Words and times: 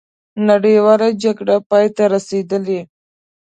نړیواله 0.49 1.07
جګړه 1.23 1.55
پای 1.69 1.85
ته 1.95 2.03
رسېدلې. 2.13 2.79